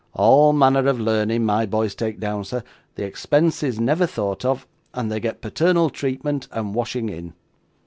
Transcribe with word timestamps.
All 0.13 0.51
manner 0.51 0.87
of 0.87 0.99
learning 0.99 1.45
my 1.45 1.67
boys 1.67 1.93
take 1.93 2.19
down, 2.19 2.43
sir; 2.43 2.63
the 2.95 3.03
expense 3.05 3.61
is 3.61 3.79
never 3.79 4.07
thought 4.07 4.43
of; 4.43 4.65
and 4.95 5.11
they 5.11 5.19
get 5.19 5.41
paternal 5.41 5.91
treatment 5.91 6.47
and 6.51 6.73
washing 6.73 7.07
in. 7.07 7.33